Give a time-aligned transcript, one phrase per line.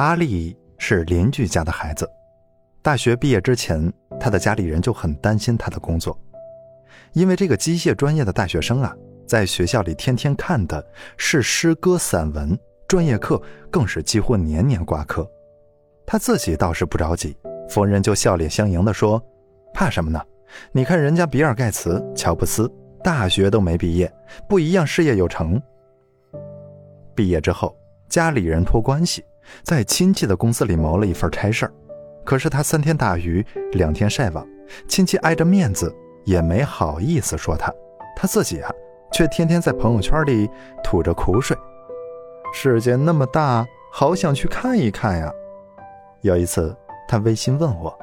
[0.00, 2.10] 阿丽是邻居家的孩子，
[2.80, 6.18] 大学毕业之前，他的家里人就很担心他的工作，
[7.12, 10.82] 因为这个机械专业的大学生啊，在学校里天天看的
[11.18, 12.58] 是诗歌、散文，
[12.88, 13.38] 专业课
[13.70, 15.30] 更是几乎年年挂科。
[16.06, 17.36] 他自己倒是不着急，
[17.68, 19.22] 逢人就笑脸相迎地说
[19.74, 20.18] ：“怕什么呢？
[20.72, 22.72] 你看人家比尔盖茨、乔布斯，
[23.04, 24.10] 大学都没毕业，
[24.48, 25.60] 不一样事业有成。”
[27.14, 27.76] 毕业之后，
[28.08, 29.22] 家里人托关系。
[29.62, 31.72] 在亲戚的公司里谋了一份差事儿，
[32.24, 34.46] 可是他三天打鱼两天晒网，
[34.88, 37.72] 亲戚碍着面子也没好意思说他，
[38.16, 38.70] 他自己啊
[39.12, 40.48] 却天天在朋友圈里
[40.82, 41.56] 吐着苦水。
[42.52, 45.32] 世界那么大，好想去看一看呀。
[46.22, 46.76] 有一次，
[47.08, 47.96] 他微信问我，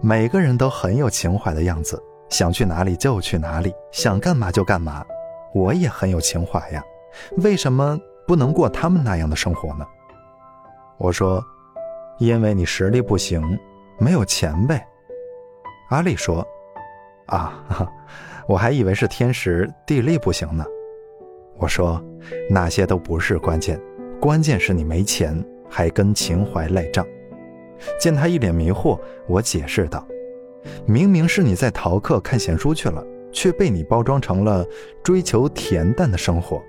[0.00, 5.04] 每个人都很有情怀的样子，想去哪里就去哪里，想干嘛就干嘛。
[5.54, 6.82] 我也很有情怀呀，
[7.38, 9.86] 为什么不能过他们那样的生活呢？
[10.98, 11.42] 我说
[12.18, 13.40] ：“因为你实力不行，
[13.98, 14.86] 没有钱呗。”
[15.90, 16.46] 阿丽说
[17.26, 17.64] ：“啊，
[18.48, 20.64] 我还以为是天时地利不行呢。”
[21.56, 22.02] 我说
[22.50, 23.80] ：“那些都不是关键，
[24.20, 27.06] 关键是你没钱，还跟情怀赖账。”
[27.98, 30.06] 见他一脸迷惑，我解释道
[30.84, 34.66] ：“明明是你在逃课看闲书去了，却被你包装成了
[35.02, 36.60] 追求恬淡的生活。”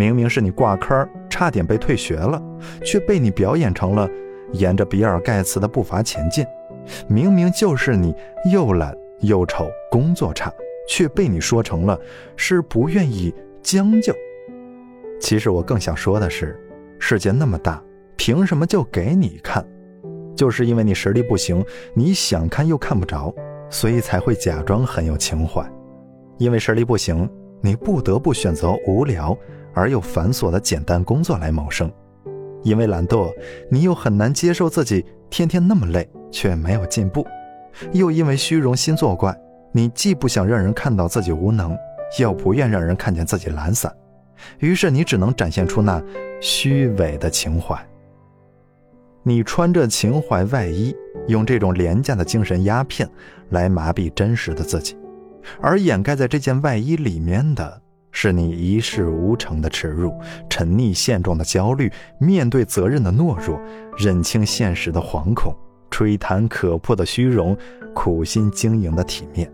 [0.00, 2.42] 明明是你挂科，差点被退学了，
[2.82, 4.08] 却被你表演成了
[4.52, 6.42] 沿着比尔盖茨的步伐前进；
[7.06, 8.14] 明明就是你
[8.50, 10.50] 又懒又丑，工作差，
[10.88, 12.00] 却被你说成了
[12.34, 14.14] 是不愿意将就。
[15.20, 16.58] 其实我更想说的是，
[16.98, 17.82] 世界那么大，
[18.16, 19.62] 凭什么就给你看？
[20.34, 23.30] 就是因为你实力不行，你想看又看不着，
[23.68, 25.62] 所以才会假装很有情怀。
[26.38, 27.28] 因为实力不行，
[27.60, 29.36] 你不得不选择无聊。
[29.72, 31.90] 而又繁琐的简单工作来谋生，
[32.62, 33.32] 因为懒惰，
[33.70, 37.22] 你又很难接受自己天天那么累却没有进步；
[37.92, 39.36] 又因为虚荣心作怪，
[39.72, 41.76] 你既不想让人看到自己无能，
[42.18, 43.94] 又不愿让人看见自己懒散，
[44.58, 46.02] 于是你只能展现出那
[46.40, 47.78] 虚伪的情怀。
[49.22, 50.96] 你穿着情怀外衣，
[51.28, 53.08] 用这种廉价的精神鸦片
[53.50, 54.96] 来麻痹真实的自己，
[55.60, 57.82] 而掩盖在这件外衣里面的。
[58.12, 60.12] 是你一事无成的耻辱，
[60.48, 63.60] 沉溺现状的焦虑，面对责任的懦弱，
[63.96, 65.54] 认清现实的惶恐，
[65.90, 67.56] 吹弹可破的虚荣，
[67.94, 69.50] 苦心经营的体面。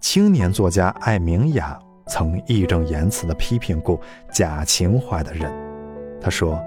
[0.00, 4.00] 青年作家艾明雅曾义正言辞地批评过
[4.32, 5.52] 假情怀的人，
[6.20, 6.58] 他说：“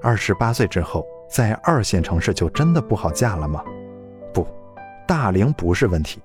[0.00, 3.62] 二十八岁之后，在二线城市就真的不好嫁了吗？
[4.32, 4.46] 不，
[5.06, 6.20] 大龄不是问题，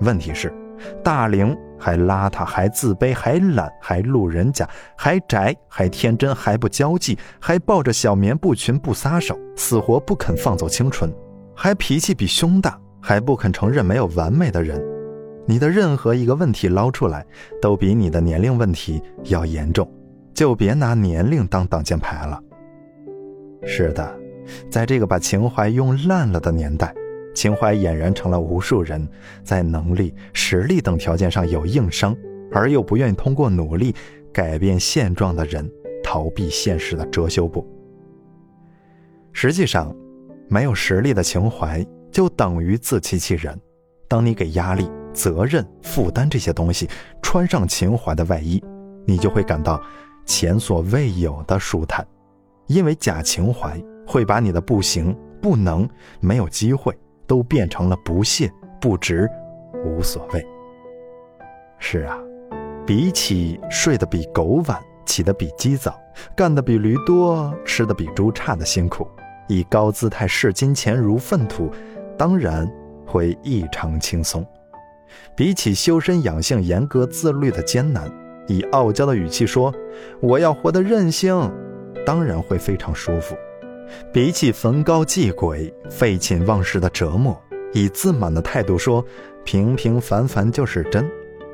[0.00, 0.52] 问题是。”
[1.02, 11.12] 大龄还邋遢，还自卑，还懒，还路人甲，还宅，还天真，还不交际，还抱着小棉布裙不撒手，死活不肯放走清纯，
[11.54, 14.82] 还脾气比胸大，还不肯承认没有完美的人。
[15.46, 17.26] 你的任何一个问题捞出来，
[17.60, 19.90] 都比你的年龄问题要严重，
[20.32, 22.40] 就别拿年龄当挡箭牌了。
[23.64, 24.16] 是的，
[24.70, 26.94] 在这个把情怀用烂了的年代。
[27.40, 29.08] 情怀俨然成了无数人
[29.42, 32.14] 在能力、实力等条件上有硬伤，
[32.52, 33.94] 而又不愿意通过努力
[34.30, 35.66] 改变现状的人
[36.04, 37.66] 逃避现实的遮羞布。
[39.32, 39.96] 实际上，
[40.50, 43.58] 没有实力的情怀就等于自欺欺人。
[44.06, 46.86] 当你给压力、责任、负担这些东西
[47.22, 48.62] 穿上情怀的外衣，
[49.06, 49.82] 你就会感到
[50.26, 52.06] 前所未有的舒坦，
[52.66, 55.88] 因为假情怀会把你的不行、不能、
[56.20, 56.94] 没有机会。
[57.30, 59.30] 都变成了不屑、不值、
[59.84, 60.44] 无所谓。
[61.78, 62.18] 是啊，
[62.84, 64.76] 比起睡得比狗晚、
[65.06, 65.96] 起得比鸡早、
[66.34, 69.06] 干得比驴多、吃得比猪差的辛苦，
[69.46, 71.70] 以高姿态视金钱如粪土，
[72.18, 72.68] 当然
[73.06, 74.42] 会异常轻松；
[75.36, 78.10] 比起修身养性、严格自律的艰难，
[78.48, 79.72] 以傲娇的语气说
[80.20, 81.48] “我要活得任性”，
[82.04, 83.36] 当然会非常舒服。
[84.12, 87.40] 比起逢高祭鬼、废寝忘食的折磨，
[87.72, 89.04] 以自满的态度说
[89.44, 91.08] “平平凡凡就是真”，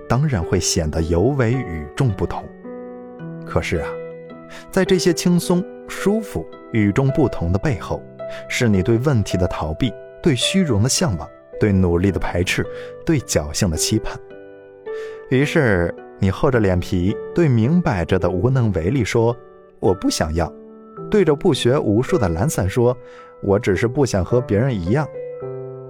[0.08, 2.44] 当然会显得尤为与众不同。
[3.44, 3.88] 可是啊，
[4.70, 8.02] 在这些轻松、舒服、与众不同的背后，
[8.48, 9.92] 是你对问题的逃避、
[10.22, 11.28] 对虚荣的向往、
[11.60, 12.66] 对努力的排斥、
[13.04, 14.18] 对侥幸的期盼。
[15.30, 19.36] 于是你厚着脸皮对明摆着的无能为力说
[19.80, 20.52] ：“我不想要。”
[21.10, 22.96] 对着不学无术的懒散说
[23.42, 25.06] ：“我只是不想和别人一样。”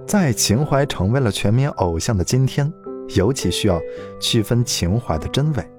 [0.05, 2.71] 在情怀成为了全民偶像的今天，
[3.15, 3.81] 尤其需要
[4.19, 5.71] 区分情怀的真伪。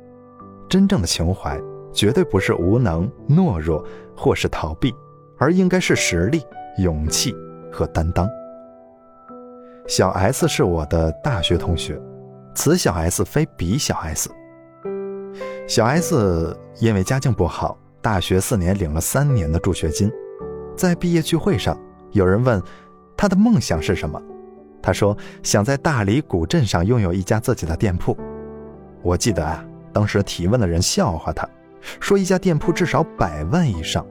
[0.69, 1.59] 真正的情怀
[1.93, 3.83] 绝对不是无能、懦弱
[4.15, 4.95] 或是逃避，
[5.39, 6.43] 而应该是实力、
[6.79, 7.35] 勇气
[7.73, 8.29] 和担当。
[9.87, 11.99] 小 S 是我的大学同学，
[12.55, 14.29] 此小 S 非彼小 S。
[15.67, 20.11] 小 S 因为家境不好，大学四年领了三年的助学金。
[20.77, 21.79] 在毕业聚会上，
[22.13, 22.63] 有人问
[23.17, 24.23] 他的梦想是什么，
[24.81, 28.17] 他说想在大理古镇上拥有一家自己的店铺。
[29.03, 31.49] 我记得啊，当时提问的人笑话他，
[32.01, 34.07] 说一家店铺至少百万以上。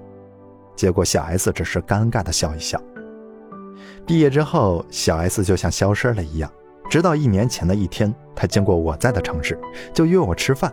[0.75, 2.81] 结果小 S 只是尴尬的笑一笑。
[4.05, 6.51] 毕业之后，小 S 就像消失了一样。
[6.89, 9.59] 直到一年前的一天，他经过我在的城市，
[9.93, 10.71] 就约我吃饭。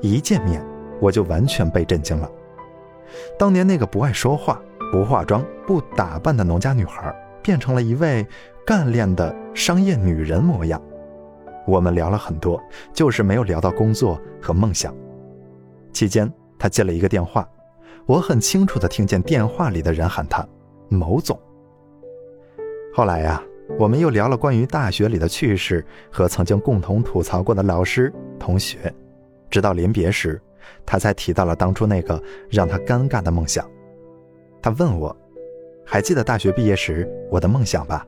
[0.00, 0.64] 一见面，
[1.00, 2.30] 我就完全被震惊了。
[3.38, 4.60] 当年那个不爱说话、
[4.92, 8.26] 不化妆、不打扮的农家女孩，变成了一位
[8.66, 10.80] 干练的商业女人模样。
[11.66, 12.60] 我们聊了很多，
[12.92, 14.94] 就是没有聊到工作和梦想。
[15.92, 17.48] 期间，他接了一个电话，
[18.06, 20.46] 我很清楚地听见电话里的人喊他
[20.88, 21.38] “某总”。
[22.94, 23.42] 后来呀，
[23.78, 28.92] 我们又聊了关于大学里的趣事和曾经共同吐槽过的老师、同学，
[29.50, 30.40] 直到临别时，
[30.86, 33.68] 他才提到了当初那个让他尴尬的梦想。
[34.60, 35.16] 他问我
[35.86, 38.06] ：“还记得大学毕业时我的梦想吧？”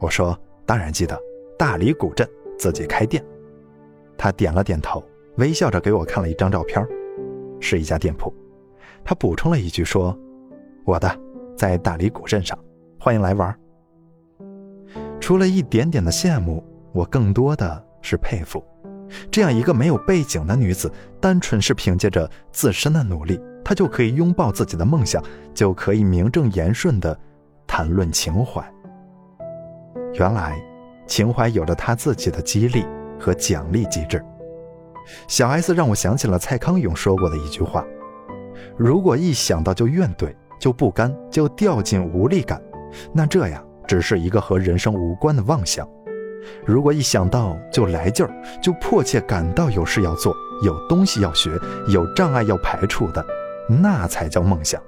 [0.00, 1.18] 我说：“当然记得，
[1.58, 3.24] 大理古镇自己开店。”
[4.16, 5.02] 他点了点头，
[5.36, 6.86] 微笑着给我看了一张照片，
[7.60, 8.32] 是一家店铺。
[9.04, 10.18] 他补充了一句说
[10.86, 11.20] ：“我的
[11.56, 12.58] 在大理古镇上，
[12.98, 13.54] 欢迎来玩。”
[15.20, 16.62] 除了一点点的羡慕，
[16.92, 18.62] 我更多的是佩服。
[19.30, 20.90] 这样一个没有背景的女子，
[21.20, 25.22] 单纯是凭借着自身的努力，她就可以拥抱自己的梦想，
[25.54, 27.18] 就可以名正言顺的
[27.66, 28.62] 谈论情怀。
[30.14, 30.56] 原来，
[31.06, 32.84] 情怀有着她自己的激励
[33.18, 34.24] 和奖励机制。
[35.28, 37.84] 小 S 让我想起了蔡康永说过的一句话
[38.78, 42.62] ：“如果一想到就怨怼、就不甘、就掉进无力感，
[43.12, 45.86] 那这样。”只是一个和人生无关的妄想。
[46.64, 48.32] 如果一想到就来劲儿，
[48.62, 51.58] 就迫切感到有事要做、有东西要学、
[51.88, 53.24] 有障碍要排除的，
[53.68, 54.80] 那才叫梦想。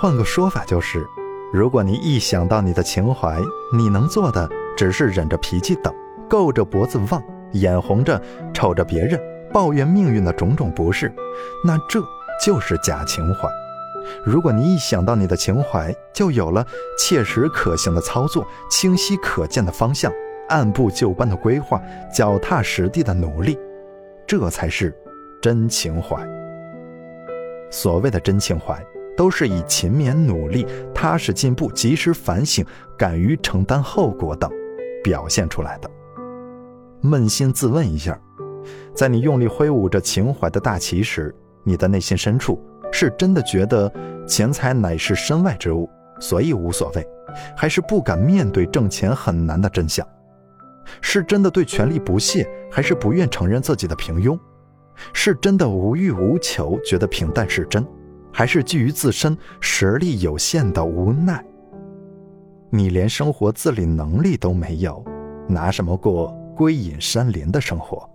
[0.00, 1.04] 换个说法就是，
[1.52, 3.40] 如果你一想到你的情怀，
[3.72, 5.92] 你能做的只是忍着脾气等，
[6.28, 8.20] 够着脖子望，眼红着
[8.54, 9.20] 瞅着别人，
[9.52, 11.12] 抱怨命运的种种不是，
[11.64, 12.00] 那这
[12.44, 13.48] 就是假情怀。
[14.24, 16.66] 如果你一想到你的情怀，就有了
[16.98, 20.12] 切实可行的操作、清晰可见的方向、
[20.48, 21.80] 按部就班的规划、
[22.12, 23.58] 脚踏实地的努力，
[24.26, 24.94] 这才是
[25.40, 26.16] 真情怀。
[27.70, 28.82] 所谓的真情怀，
[29.16, 32.64] 都是以勤勉努力、踏实进步、及时反省、
[32.96, 34.50] 敢于承担后果等
[35.04, 35.90] 表现出来的。
[37.02, 38.18] 扪心自问一下，
[38.94, 42.60] 在你用力挥舞着情怀的大旗时，你的内心深处。
[42.92, 43.92] 是真的觉得
[44.26, 45.88] 钱财乃是身外之物，
[46.20, 47.06] 所以无所谓，
[47.56, 50.06] 还是不敢面对挣钱很难的真相？
[51.00, 54.38] 是真的对权力不屑，还是不愿承认自己的平庸？
[55.12, 57.86] 是真的无欲无求，觉得平淡是真，
[58.32, 61.44] 还是基于自身实力有限的无奈？
[62.70, 65.04] 你连生活自理能力都没有，
[65.46, 68.08] 拿什么过归隐山林的生活？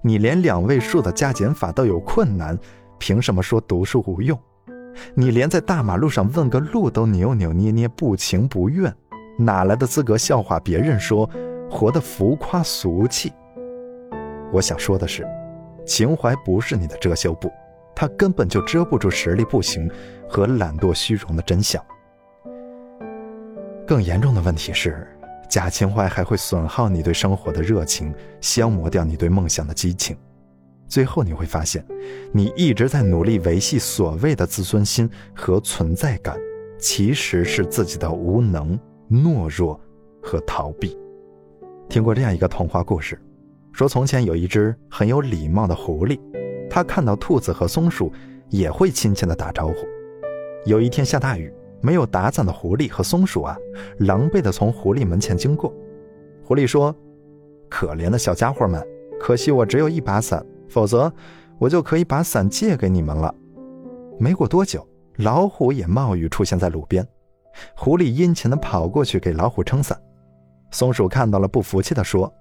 [0.00, 2.58] 你连两位数的加减法都有困难。
[2.98, 4.38] 凭什么说读书无用？
[5.14, 8.94] 你连在大马路上问个路都扭扭捏捏、不情不愿，
[9.38, 11.28] 哪来的资格笑话别人说
[11.70, 13.32] 活得浮夸俗气？
[14.52, 15.26] 我想说的是，
[15.84, 17.50] 情怀不是你的遮羞布，
[17.94, 19.90] 它根本就遮不住实力不行
[20.28, 21.82] 和懒惰虚荣的真相。
[23.86, 25.06] 更严重的问题是，
[25.48, 30.16] 假情怀还会损耗你对生活的热情，消磨掉你对梦想的激情。
[30.88, 31.84] 最后你会发现，
[32.32, 36.38] 你一直在努力维系所谓的自尊心和存在感，
[36.78, 38.78] 其实是自己的无能、
[39.10, 39.80] 懦弱
[40.22, 40.96] 和逃避。
[41.88, 43.20] 听过这样一个童话故事，
[43.72, 46.18] 说从前有一只很有礼貌的狐狸，
[46.70, 48.12] 它看到兔子和松鼠
[48.48, 49.74] 也会亲切的打招呼。
[50.64, 53.56] 有一天下大雨，没有打伞的狐狸和松鼠啊，
[53.98, 55.72] 狼狈的从狐狸门前经过。
[56.44, 56.94] 狐狸说
[57.68, 58.84] ：“可怜的小家伙们，
[59.20, 61.12] 可惜我只有一把伞。”否则，
[61.58, 63.34] 我就可以把伞借给你们了。
[64.18, 67.06] 没过多久，老虎也冒雨出现在路边。
[67.74, 69.98] 狐狸殷勤地跑过去给老虎撑伞。
[70.70, 72.32] 松鼠看到了，不服气地说：“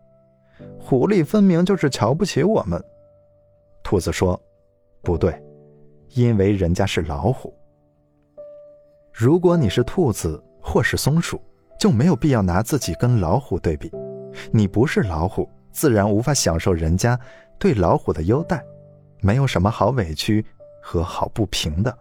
[0.79, 2.83] 狐狸分明就是瞧不起我们。”
[3.83, 4.39] 兔子说
[5.01, 5.41] ：“不对，
[6.09, 7.53] 因为人家是老虎。
[9.13, 11.39] 如果你是兔子或是松鼠，
[11.79, 13.91] 就没有必要拿自己跟老虎对比。
[14.51, 17.19] 你不是老虎，自然无法享受人家。”
[17.57, 18.61] 对老虎的优待，
[19.21, 20.45] 没有什么好委屈
[20.81, 21.97] 和好不平的。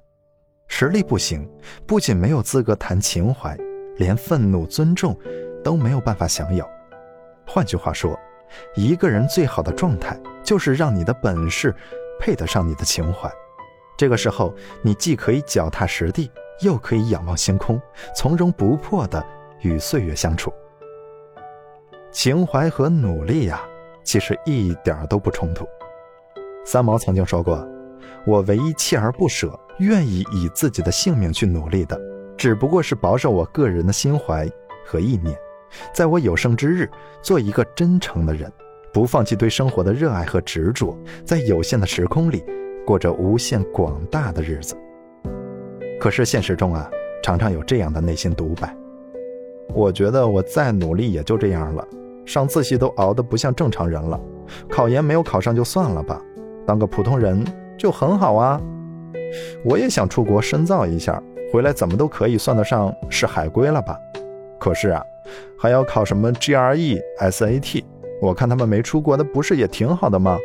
[0.67, 1.49] 实力不行，
[1.87, 3.57] 不仅没有资格谈情怀，
[3.97, 5.17] 连愤怒、尊重
[5.63, 6.69] 都没有办法享有。
[7.47, 8.19] 换句话说，
[8.75, 11.73] 一个人最好的状态就是让你的本事
[12.19, 13.31] 配得上你的情怀。
[13.97, 14.53] 这个时候，
[14.83, 16.29] 你既可以脚踏实地，
[16.63, 17.81] 又可以仰望星空，
[18.13, 19.25] 从容不迫地
[19.61, 20.53] 与岁月相处。
[22.15, 23.61] 情怀和努力呀，
[24.05, 25.67] 其实一点都不冲突。
[26.65, 27.69] 三毛曾经说过
[28.25, 32.01] ：“我唯一锲而不舍、愿意以自己的性命去努力的，
[32.37, 34.49] 只不过是保守我个人的心怀
[34.87, 35.37] 和意念，
[35.93, 36.89] 在我有生之日，
[37.21, 38.51] 做一个真诚的人，
[38.93, 42.45] 不放弃对生活的热爱和执着，在有限的时空里。”
[42.87, 44.77] 过着无限广大的日子，
[45.99, 46.89] 可是现实中啊，
[47.23, 48.77] 常常有这样的内心独白：
[49.75, 51.89] 我觉得我再努力也就这样了，
[52.25, 54.19] 上自习都熬得不像正常人了，
[54.69, 56.21] 考研没有考上就算了吧，
[56.67, 57.45] 当个普通人
[57.79, 58.61] 就很好啊。
[59.65, 63.99] 我也想出国深造一下，回来怎么都可以算得上是海归了吧？
[64.59, 65.03] 可是啊，
[65.59, 67.85] 还要考什么 GRE、SAT，
[68.23, 70.39] 我看他们没出国的不是也挺好的吗？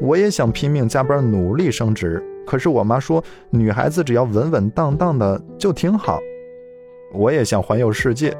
[0.00, 6.18] 我也想拼命加班努力升职，可是我妈说女孩子只要稳稳当当的就挺好。
[7.12, 8.36] 我也想环游世界，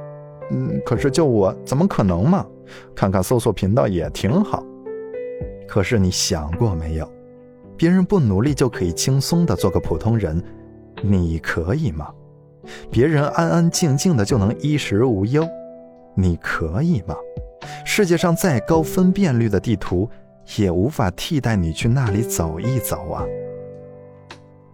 [0.85, 2.47] 可是就我怎么可能嘛？
[2.95, 4.65] 看看搜索频道也挺好。
[5.69, 7.11] 可是你想过没有，
[7.77, 10.43] 别人不努力就可以轻松的做个普通人，
[11.03, 12.09] 你可以吗？
[12.91, 15.47] 别人安安静静的就能衣食无忧，
[16.15, 17.17] 你可以吗？
[17.85, 20.09] 世界上再高分辨率的地图。
[20.57, 23.25] 也无法替代你去那里走一走啊！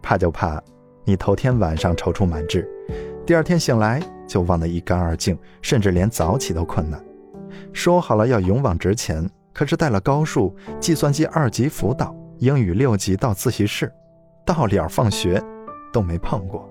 [0.01, 0.63] 怕就怕
[1.05, 2.67] 你头天晚上踌躇满志，
[3.27, 7.05] 第二天醒来就忘得一干二净，甚至连早起都困难。
[7.73, 13.93] 说好了要勇往直前，可是带了高数、计算机二级辅导、英语六级到自习室，
[14.45, 15.43] 到了放学
[15.93, 16.71] 都没碰过。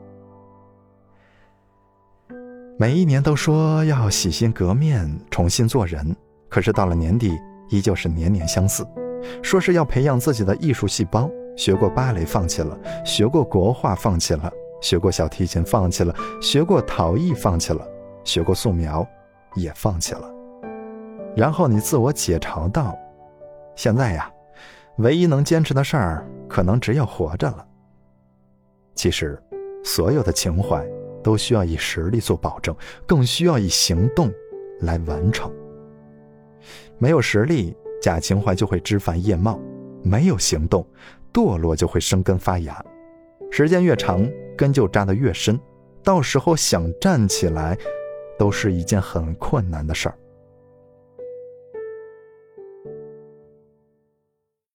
[2.80, 6.16] 每一年都说要洗心革面，重新做人，
[6.48, 7.38] 可是到了年底。
[7.70, 8.88] 依旧是年年相似，
[9.42, 14.52] 说是要培养自己的艺术细胞，学过芭蕾放弃了，学过国画放弃了，
[14.86, 17.84] 学过小提琴放弃了，学过陶艺放弃了，
[18.24, 19.04] 学过素描
[19.56, 20.32] 也放弃了。
[21.36, 22.96] 然后你自我解嘲道
[23.76, 24.32] ：“现在呀，
[25.00, 27.66] 唯一能坚持的事儿，可能只有活着了。”
[28.94, 29.42] 其实，
[29.84, 30.88] 所有的情怀
[31.24, 32.76] 都需要以实力做保证，
[33.08, 34.32] 更需要以行动
[34.82, 35.52] 来完成。
[37.00, 39.60] 没有实力，假情怀就会枝繁叶茂；
[40.04, 40.86] 没有行动，
[41.34, 42.86] 堕落就会生根发芽。
[43.50, 44.24] 时间越长，
[44.56, 45.60] 根就扎得越深，
[46.04, 47.78] 到时候想站起来，
[48.38, 50.18] 都是一件很困难的事儿。